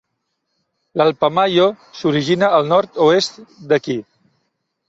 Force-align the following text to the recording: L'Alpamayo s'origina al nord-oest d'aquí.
L'Alpamayo 1.01 1.69
s'origina 1.99 2.51
al 2.61 2.67
nord-oest 2.73 3.41
d'aquí. 3.75 4.01